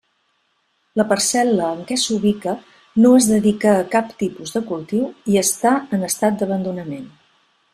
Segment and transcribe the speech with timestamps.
[0.99, 2.55] La parcel·la en què s'ubica
[3.03, 7.07] no es dedica a cap tipus de cultiu i està en estat d'abandonament.